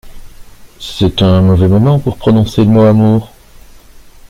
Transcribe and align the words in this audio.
C'est 0.79 1.21
un 1.21 1.41
mauvais 1.41 1.67
moment 1.67 1.99
pour 1.99 2.17
prononcer 2.17 2.63
le 2.63 2.71
mot 2.71 2.85
amour. 2.85 3.31